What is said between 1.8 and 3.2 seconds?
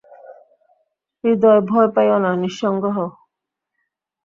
পাইও না, নিঃসঙ্গ হও।